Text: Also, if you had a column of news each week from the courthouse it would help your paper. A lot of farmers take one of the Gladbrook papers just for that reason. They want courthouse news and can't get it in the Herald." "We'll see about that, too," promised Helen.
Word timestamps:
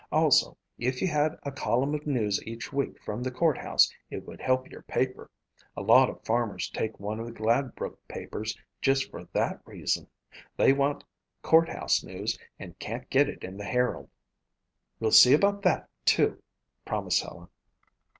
Also, 0.11 0.57
if 0.79 0.99
you 0.99 1.07
had 1.07 1.37
a 1.43 1.51
column 1.51 1.93
of 1.93 2.07
news 2.07 2.41
each 2.47 2.73
week 2.73 2.99
from 3.03 3.21
the 3.21 3.29
courthouse 3.29 3.93
it 4.09 4.25
would 4.25 4.41
help 4.41 4.67
your 4.67 4.81
paper. 4.81 5.29
A 5.77 5.83
lot 5.83 6.09
of 6.09 6.25
farmers 6.25 6.71
take 6.71 6.99
one 6.99 7.19
of 7.19 7.27
the 7.27 7.31
Gladbrook 7.31 7.97
papers 8.07 8.57
just 8.81 9.11
for 9.11 9.25
that 9.25 9.61
reason. 9.63 10.07
They 10.57 10.73
want 10.73 11.03
courthouse 11.43 12.03
news 12.03 12.39
and 12.57 12.79
can't 12.79 13.11
get 13.11 13.29
it 13.29 13.43
in 13.43 13.57
the 13.57 13.63
Herald." 13.63 14.09
"We'll 14.99 15.11
see 15.11 15.35
about 15.35 15.61
that, 15.61 15.87
too," 16.03 16.41
promised 16.83 17.21
Helen. 17.21 17.49